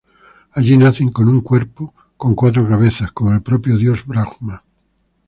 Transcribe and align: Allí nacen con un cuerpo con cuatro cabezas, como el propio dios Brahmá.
Allí 0.53 0.77
nacen 0.79 1.09
con 1.09 1.29
un 1.29 1.41
cuerpo 1.41 1.93
con 2.17 2.33
cuatro 2.33 2.67
cabezas, 2.67 3.11
como 3.11 3.33
el 3.33 3.43
propio 3.43 3.77
dios 3.77 4.03
Brahmá. 4.07 4.63